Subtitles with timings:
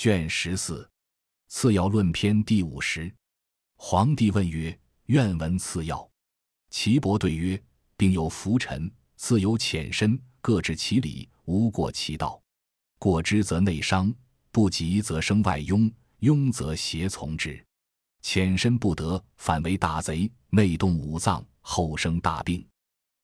[0.00, 0.90] 卷十四，
[1.48, 3.14] 次要论篇第五十。
[3.76, 4.80] 皇帝问曰
[5.12, 6.10] ：“愿闻次要。”
[6.72, 7.62] 岐伯对曰
[7.98, 12.40] ：“并有浮沉，自有浅深，各治其理，无过其道。
[12.98, 14.10] 过之则内伤，
[14.50, 17.62] 不及则生外庸，庸则邪从之。
[18.22, 22.66] 浅深不得，反为大贼，内动五脏，后生大病。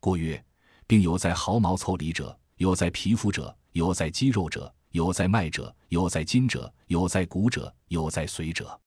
[0.00, 0.44] 故曰：
[0.88, 8.80] 病有在毫毛凑里者，有在皮肤者，有在肌肉者，有在脉者，有在筋者，有在骨者，有在髓者。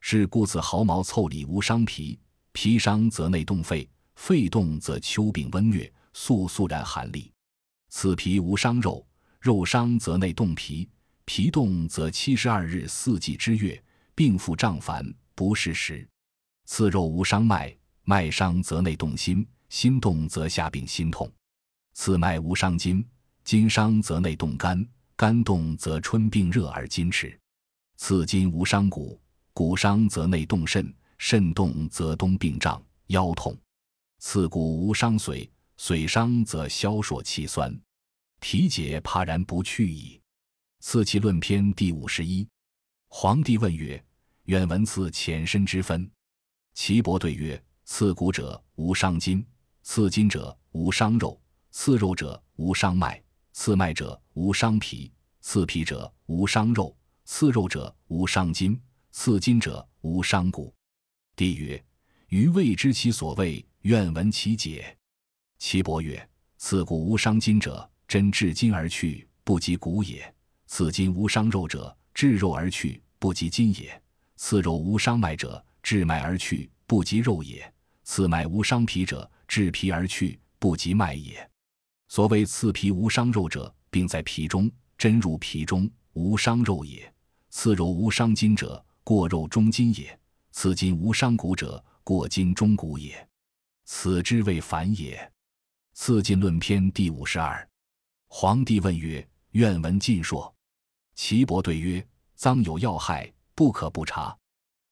[0.00, 2.18] 是故此毫毛凑里无伤皮，
[2.50, 7.30] 皮伤则内动肺，肺动则秋病温疟，肃肃然寒栗。
[7.88, 9.06] 此皮无伤肉，
[9.40, 10.90] 肉伤则内动脾，
[11.24, 13.80] 脾动则七十二日四季之月，
[14.16, 16.04] 病复胀烦，不适时。
[16.64, 21.30] 此肉无伤脉，脉伤则内动心，心动则下病心痛。
[21.92, 23.06] 此脉无伤筋，
[23.44, 24.84] 筋伤则内动肝，
[25.16, 27.38] 肝动则春病热而筋迟。
[27.96, 29.20] 刺筋无伤骨。
[29.52, 33.54] 骨伤则内动肾，肾动则冬病胀腰痛；
[34.18, 35.48] 刺骨无伤髓，
[35.78, 37.72] 髓伤则消烁气酸，
[38.40, 40.20] 体解怕然不去矣。
[40.80, 42.44] 刺气论篇第五十一。
[43.06, 44.04] 皇帝问曰
[44.46, 46.10] ：“愿闻刺浅深之分。”
[46.74, 49.46] 岐伯对曰：“刺骨者无伤筋，
[49.84, 51.40] 刺筋者无伤肉，
[51.70, 53.22] 刺肉者无伤脉，
[53.54, 55.10] 刺脉者无伤脾，
[55.40, 58.78] 刺脾者无伤肉，刺肉者无伤筋。”
[59.12, 60.74] 刺筋者无伤骨。
[61.36, 61.82] 帝曰
[62.30, 64.98] ：“余未知其所谓，愿闻其解。”
[65.56, 70.18] 岐伯曰：“刺骨无伤筋者，针至筋而去，不及骨也；
[70.66, 73.88] 刺筋无伤肉者，至肉而去，不及筋也；
[74.34, 77.62] 刺肉无伤脉者，至脉而去，不及肉也；
[78.02, 81.48] 刺脉无伤脾者，至皮而去，不及脉也。
[82.14, 87.02] 所谓刺皮无伤肉者，并在皮中，针入皮中，无伤肉也；
[87.50, 90.16] 刺肉无伤筋者，过肉中筋也，
[90.52, 93.28] 刺筋无伤骨者，过筋中骨也，
[93.84, 95.28] 此之谓反也。
[95.94, 97.68] 刺进论篇第五十二。
[98.28, 100.54] 皇帝问曰：“愿闻尽说。”
[101.16, 102.06] 岐伯对曰
[102.36, 104.38] ：“脏有要害，不可不察。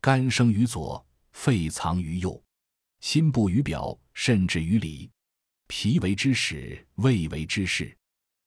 [0.00, 2.42] 肝生于左，肺藏于右，
[3.00, 5.10] 心布于表，肾至于里，
[5.70, 7.96] 脾为之始，胃为之始。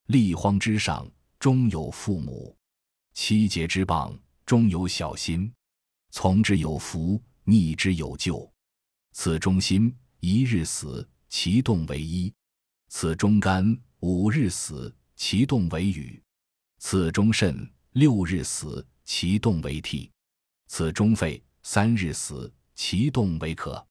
[0.08, 2.54] 立荒之上，终有父母；
[3.14, 5.50] 七节之傍。”终有小心，
[6.10, 8.52] 从之有福，逆之有救。
[9.12, 12.30] 此中心一日死，其动为一；
[12.90, 16.20] 此中肝五日死，其动为羽；
[16.78, 20.10] 此中肾六日死，其动为涕；
[20.66, 23.82] 此中肺三日死，其动为咳；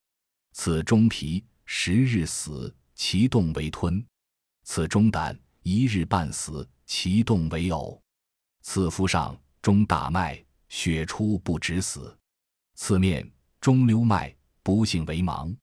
[0.52, 2.72] 此中脾十日死，
[3.06, 4.02] 其动为吞；
[4.64, 8.00] 此中胆一日半死，其动为呕；
[8.62, 9.38] 此腹上。
[9.62, 12.18] 中大脉血出不止死，
[12.76, 15.54] 次面中流脉不幸为盲，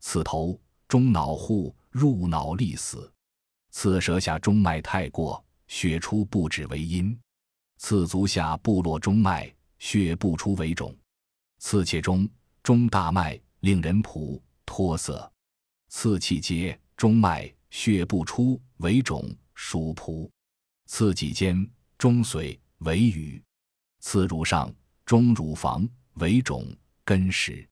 [0.00, 3.12] 此头中脑户入脑立死，
[3.70, 7.18] 此舌下中脉太过血出不止为阴，
[7.76, 10.96] 此足下部落中脉血不出为肿，
[11.58, 12.26] 此切中
[12.62, 15.30] 中大脉令人仆脱色，
[15.88, 20.30] 刺气结中脉血不出为肿属仆，
[20.86, 22.58] 刺脊间中髓。
[22.82, 23.42] 为瘀，
[23.98, 24.72] 次乳上
[25.04, 26.64] 中乳房为肿
[27.04, 27.68] 根实，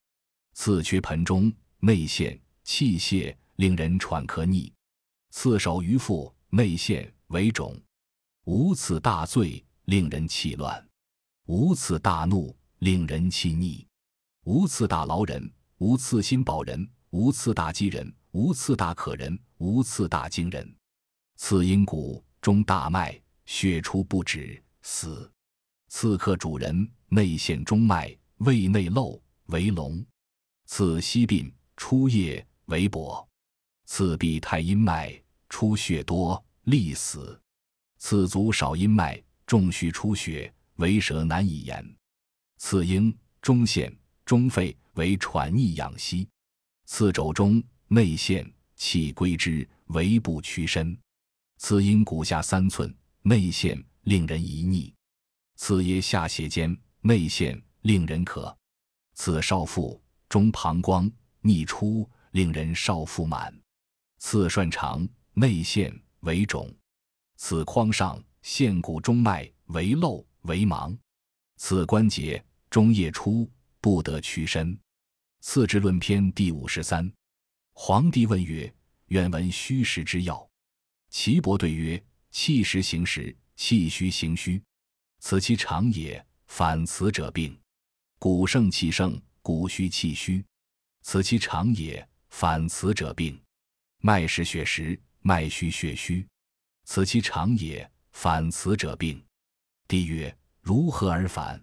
[0.52, 4.72] 刺缺盆中内陷气泄，令人喘咳逆；
[5.30, 7.80] 刺手于腹内陷为肿，
[8.46, 10.76] 无此大醉，令人气乱；
[11.44, 13.86] 无此大怒，令人气逆；
[14.42, 20.74] 无次大劳人，无次心保人，无次大饥人，无次大渴人，无次大惊人。
[21.36, 24.62] 次阴骨中大脉血出不止。
[24.82, 25.30] 四，
[25.88, 30.04] 刺客主人内陷中脉，胃内漏为聋；
[30.66, 33.26] 刺西病出液为薄；
[33.84, 37.38] 刺臂太阴脉出血多，利死；
[37.98, 41.82] 刺足少阴脉重虚出血，为舌难以言；
[42.58, 46.26] 刺阴中陷中肺为喘逆养息；
[46.86, 50.96] 刺肘中内陷气归之，为不屈身；
[51.58, 52.92] 次阴骨下三寸
[53.22, 53.80] 内陷。
[54.06, 54.94] 令人疑逆，
[55.56, 58.56] 次腋下胁间内陷，令人渴；
[59.14, 61.10] 次少腹中膀胱
[61.40, 63.52] 逆出，令人少腹满；
[64.18, 66.72] 次涮肠内陷为肿；
[67.36, 70.96] 此眶上陷骨中脉为漏为盲；
[71.56, 72.40] 此关节
[72.70, 73.50] 中液出，
[73.80, 74.78] 不得屈伸。
[75.40, 77.10] 次之论篇第五十三。
[77.72, 78.72] 皇帝问曰
[79.08, 80.48] ：“愿闻虚实之要。”
[81.10, 84.62] 岐伯对曰：“气实行实。”气虚行虚，
[85.18, 86.22] 此其常也。
[86.46, 87.58] 反此者病。
[88.18, 90.44] 骨盛气盛，骨虚气虚，
[91.00, 92.06] 此其常也。
[92.28, 93.40] 反此者病。
[94.02, 96.26] 脉实血实，脉虚血虚，
[96.84, 97.90] 此其常也。
[98.12, 99.24] 反此者病。
[99.88, 101.58] 帝曰：如何而反？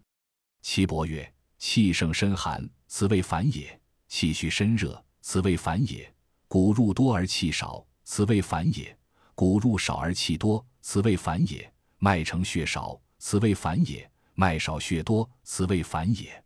[0.64, 3.64] 岐伯曰：气盛身寒，此谓反也；
[4.08, 6.08] 气虚身热，此谓反也；
[6.48, 8.96] 骨入多而气少，此谓反也；
[9.34, 11.68] 骨入少而气多，此谓反也；
[11.98, 16.44] 脉成血少，此谓反也；脉少血多，此谓反也。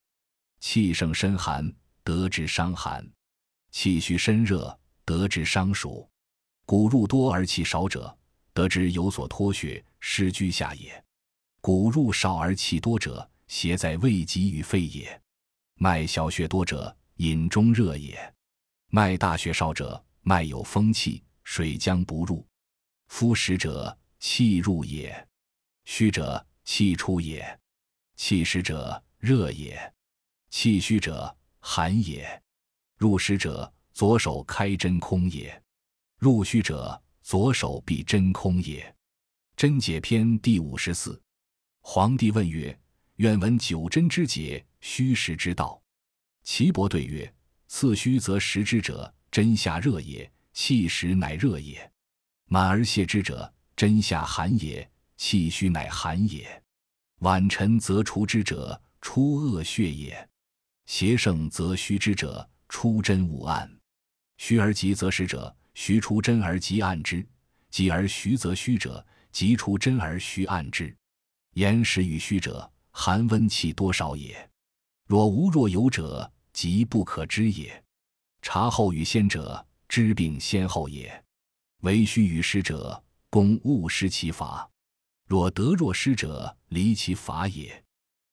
[0.61, 1.69] 气盛身寒，
[2.01, 3.03] 得之伤寒；
[3.71, 6.09] 气虚身热，得之伤暑。
[6.65, 8.17] 骨入多而气少者，
[8.53, 11.03] 得之有所脱血，失居下也。
[11.59, 15.21] 骨入少而气多者，邪在胃疾与肺也。
[15.79, 18.33] 脉小血多者，饮中热也。
[18.89, 22.45] 脉大血少者，脉有风气，水将不入。
[23.07, 25.11] 夫实者，气入也；
[25.85, 27.59] 虚者，气出也。
[28.15, 29.77] 气实者，热也；
[30.49, 32.41] 气虚者，寒也。
[32.97, 35.61] 入实者，左手开真空也；
[36.17, 38.95] 入虚者，左手闭真空也。
[39.55, 41.21] 真解篇第五十四。
[41.81, 42.77] 皇帝问曰
[43.17, 45.81] ：“愿闻九针之解，虚实之道。”
[46.43, 47.33] 岐伯对曰
[47.67, 51.91] ：“次虚则实之者，真下热也；气实乃热也。
[52.45, 54.87] 满而泄之者，真下寒也；
[55.17, 56.63] 气虚乃寒也。
[57.19, 60.15] 晚沉则除之者，出恶血也；
[60.85, 63.69] 邪盛则虚之者，出真无暗。
[64.37, 67.21] 虚而急则实者，虚出真而急暗之；
[67.69, 70.95] 急而虚则虚者，急出真而虚暗之。”
[71.55, 74.49] 言实与虚者，寒温气多少也。
[75.07, 77.81] 若无若有者，即不可知也。
[78.41, 81.23] 察后与先者，知病先后也。
[81.83, 84.69] 为虚与实者，公勿失其法。
[85.25, 87.81] 若得若失者，离其法也。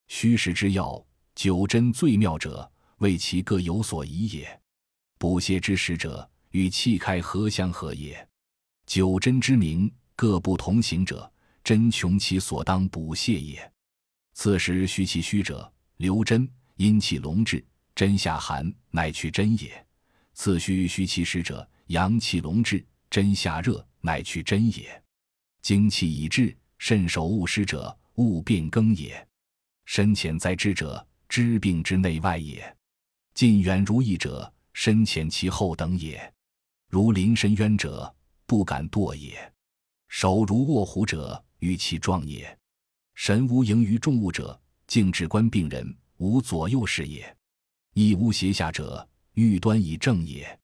[0.08, 1.00] 虚实之要，
[1.36, 2.68] 九针最妙者，
[2.98, 4.60] 为其各有所宜也。
[5.16, 8.28] 补泻之实者，与气开合相合也。
[8.86, 11.30] 九针之名，各不同行者。
[11.62, 13.72] 真穷其所当补泻也。
[14.34, 19.86] 此时虚其虚者，留真阴气隆滞，真下寒，乃去真也。
[20.32, 25.02] 次虚虚其实者，阳气隆滞，真下热，乃去真也。
[25.62, 29.26] 精气已至，肾守勿失者，勿变更也。
[29.84, 32.76] 深浅在知者，知病之内外也。
[33.34, 36.32] 近远如意者，深浅其后等也。
[36.88, 38.14] 如临深渊者，
[38.46, 39.52] 不敢堕也。
[40.08, 41.42] 手如卧虎者。
[41.60, 42.58] 于其壮也，
[43.14, 47.22] 神无盈于众物者，静止观病人，无左右视也；
[47.92, 50.58] 亦无斜下者，欲端以正也。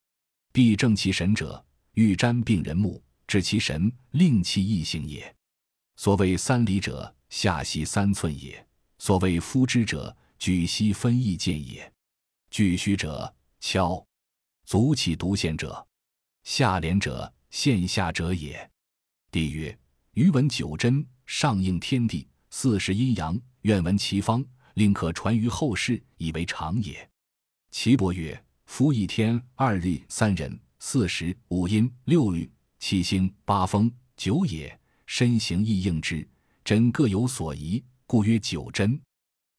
[0.53, 5.35] 必正其神者，欲瞻病人目，治其神，令其意行也。
[5.97, 8.55] 所谓三里者，下息三寸也；
[8.99, 11.93] 所谓夫之者，举息分意见也。
[12.51, 14.05] 巨虚者，敲
[14.65, 15.87] 足气独现者，
[16.45, 18.71] 下廉者，现下者也。
[19.31, 19.77] 帝曰。
[20.15, 24.45] 余闻九针上应天地，四时阴阳，愿闻其方，
[24.75, 27.09] 令可传于后世，以为常也。
[27.71, 36.27] 岐伯曰：夫一天、二日、三人、四时、五阴、六律、七星、八风、九也，身形亦应之，
[36.65, 39.01] 针各有所宜，故曰九针。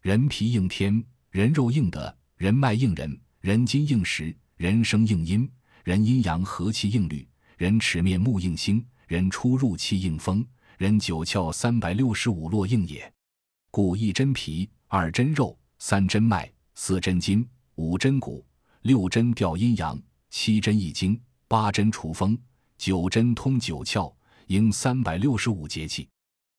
[0.02, 5.50] 人皮应天，人肉应德，人脉应人，人筋应时，人生应阴，
[5.84, 7.28] 人阴阳和气应律，
[7.58, 8.86] 人齿面目应星。
[9.08, 10.46] 人出入气应风，
[10.78, 13.12] 人九窍三百六十五络应也。
[13.70, 18.46] 故一针皮，二针肉，三针脉，四针筋，五针骨，
[18.82, 19.98] 六针调阴阳，
[20.30, 21.18] 七针易经，
[21.48, 22.38] 八针除风，
[22.78, 24.14] 九针通九窍，
[24.48, 26.10] 应三百六十五节气。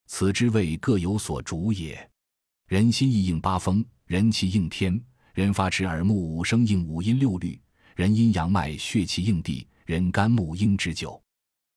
[0.06, 2.10] 此之谓各有所主也。
[2.68, 4.98] 人心意应八风，人气应天，
[5.34, 7.60] 人发齿耳目五声应五音六律，
[7.94, 11.22] 人阴阳脉血气应地，人肝木应之久。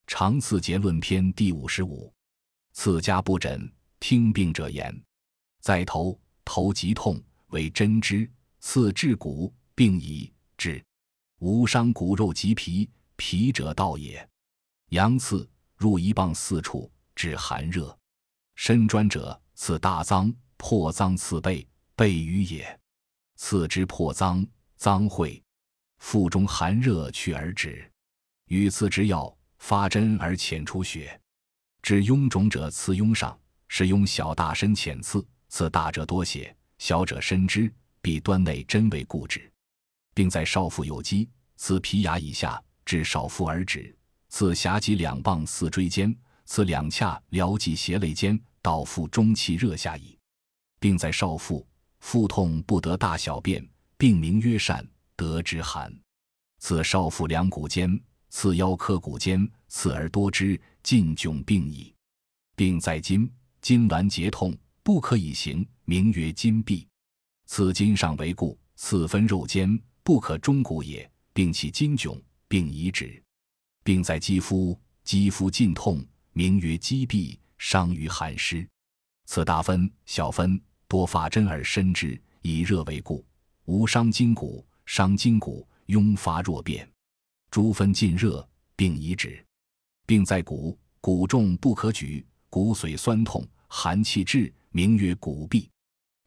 [0.07, 2.13] 常次结论篇第五十五，
[2.71, 3.69] 次家不诊，
[3.99, 4.97] 听病者言，
[5.59, 8.25] 在头，头疾痛，为针之；
[8.61, 10.81] 刺治骨，病已治，
[11.39, 14.25] 无伤骨肉及皮，皮者道也。
[14.91, 17.97] 阳刺入一棒四处，治寒热。
[18.55, 22.79] 身专者，刺大脏，破脏刺背，背瘀也。
[23.35, 24.45] 刺之破脏，
[24.77, 25.43] 脏会，
[25.97, 27.91] 腹中寒热去而止。
[28.45, 29.35] 与次之药。
[29.57, 31.19] 发针而浅出血，
[31.81, 35.25] 治臃肿者刺臃上，是臃小大深浅刺，
[35.55, 39.49] 刺大者多血，小者深汁，必端内针为固止，
[40.13, 43.95] 并在少腹有积，刺皮牙以下，至少腹而止，
[44.27, 50.19] 刺狭脊两棒四椎间，刺两髂髎脊胁肋间，到腹中气热下矣。
[50.77, 51.65] 并在少腹，
[51.99, 53.65] 腹痛不得大小便，
[53.97, 54.85] 病名曰疝，
[55.15, 55.89] 得之寒。
[56.59, 57.97] 此少腹两股间，
[58.27, 61.95] 次腰髁骨间，次而多之，尽窘病矣。
[62.57, 63.31] 病在筋，
[63.61, 64.53] 筋挛结痛，
[64.85, 66.85] 不可以行，名曰筋痹。
[67.47, 73.19] 此筋上为固，次分肉间，不可终骨也，病其筋窘，病已止。
[73.83, 78.63] 病在肌肤，肌肤尽痛，名曰肌痹，伤于寒湿。
[79.25, 83.25] 此大分小分，多发针而深之，以热为固，
[83.65, 86.87] 无伤筋骨，伤筋骨，痈发若变。
[87.49, 89.43] 诸分尽热，病已止。
[90.05, 93.43] 病在骨，骨重不可举，骨髓酸痛，
[93.77, 95.67] 寒气滞，名曰骨痹。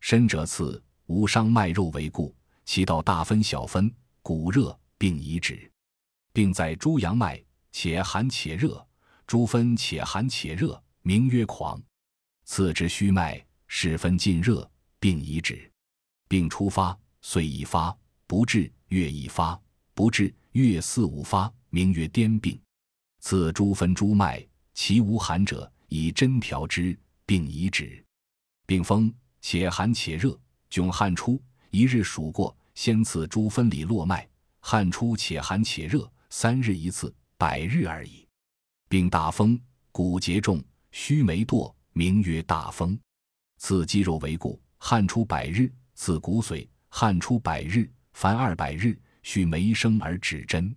[0.00, 2.37] 深者刺，无伤脉肉为故，
[2.67, 3.90] 其道大分小分，
[4.21, 5.73] 骨热，病已止。
[6.35, 8.87] 病在诸阳脉，且寒且热，
[9.26, 11.83] 诸分且寒且热，名曰狂。
[12.45, 15.73] 次之虚脉，始分尽热，病已止。
[16.28, 19.59] 病初发，岁一发，不治；月一发，
[19.95, 22.61] 不治；月四五发，名曰癫病。
[23.21, 26.97] 次诸分诸脉，其无寒者，以针调之，
[27.28, 28.02] 病已止。
[28.64, 34.26] 病风，且寒且热，迥汗出，一日数过，先次诸分里络脉，
[34.61, 38.26] 汗出且寒且热，三日一次，百日而已。
[38.88, 39.61] 病大风，
[39.92, 41.70] 骨节重，须眉堕。
[41.92, 42.97] 名曰大风，
[43.56, 50.73] 刺肌肉为骨，汗出百日；刺骨髓，汗出百日，凡二百日，须眉生而止针。